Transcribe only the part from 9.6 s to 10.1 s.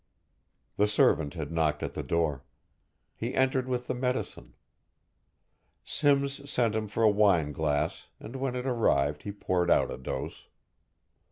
out a